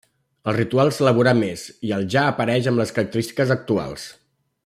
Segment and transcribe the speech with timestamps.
[0.51, 4.09] El ritual s'elaborà més i al ja apareix amb les característiques actuals.